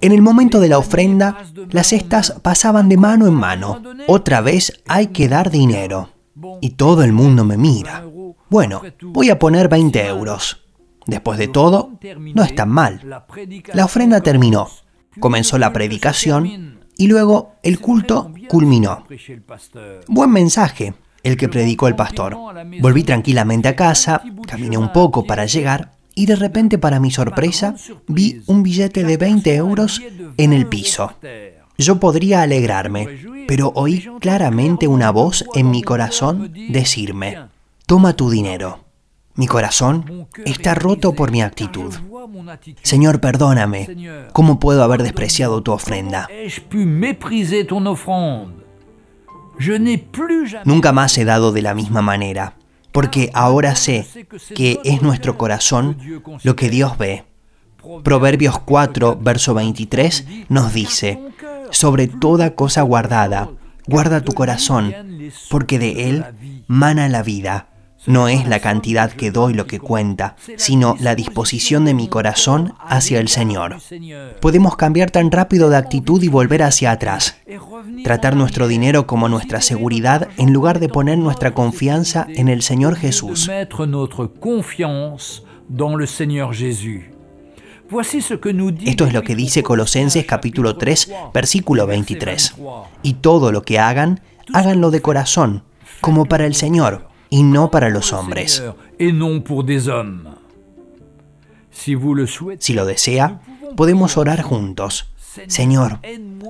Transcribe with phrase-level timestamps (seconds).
[0.00, 3.82] En el momento de la ofrenda, las cestas pasaban de mano en mano.
[4.06, 6.08] Otra vez hay que dar dinero.
[6.62, 8.02] Y todo el mundo me mira.
[8.48, 10.64] Bueno, voy a poner 20 euros.
[11.04, 11.98] Después de todo,
[12.34, 13.02] no es tan mal.
[13.74, 14.68] La ofrenda terminó.
[15.20, 19.04] Comenzó la predicación y luego el culto culminó.
[20.08, 22.38] Buen mensaje el que predicó el pastor.
[22.80, 27.76] Volví tranquilamente a casa, caminé un poco para llegar y de repente para mi sorpresa
[28.08, 30.02] vi un billete de 20 euros
[30.36, 31.12] en el piso.
[31.78, 37.38] Yo podría alegrarme, pero oí claramente una voz en mi corazón decirme,
[37.84, 38.80] toma tu dinero.
[39.34, 41.94] Mi corazón está roto por mi actitud.
[42.82, 44.30] Señor, perdóname.
[44.32, 46.26] ¿Cómo puedo haber despreciado tu ofrenda?
[50.64, 52.54] Nunca más he dado de la misma manera,
[52.96, 54.06] porque ahora sé
[54.54, 55.98] que es nuestro corazón
[56.42, 57.24] lo que Dios ve.
[58.02, 61.20] Proverbios 4, verso 23 nos dice,
[61.70, 63.50] sobre toda cosa guardada,
[63.86, 64.94] guarda tu corazón,
[65.50, 66.24] porque de él
[66.68, 67.68] mana la vida.
[68.04, 72.74] No es la cantidad que doy lo que cuenta, sino la disposición de mi corazón
[72.78, 73.78] hacia el Señor.
[74.40, 77.38] Podemos cambiar tan rápido de actitud y volver hacia atrás.
[78.04, 82.96] Tratar nuestro dinero como nuestra seguridad en lugar de poner nuestra confianza en el Señor
[82.96, 83.50] Jesús.
[88.84, 92.54] Esto es lo que dice Colosenses capítulo 3, versículo 23.
[93.02, 94.20] Y todo lo que hagan,
[94.52, 95.64] háganlo de corazón,
[96.00, 98.62] como para el Señor y no para los hombres.
[102.58, 103.40] Si lo desea,
[103.76, 105.12] podemos orar juntos.
[105.48, 106.00] Señor,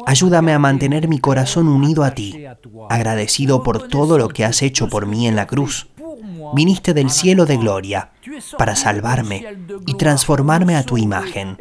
[0.07, 2.45] ayúdame a mantener mi corazón unido a ti,
[2.89, 5.89] agradecido por todo lo que has hecho por mí en la cruz.
[6.55, 8.11] Viniste del cielo de gloria
[8.59, 9.45] para salvarme
[9.87, 11.57] y transformarme a tu imagen.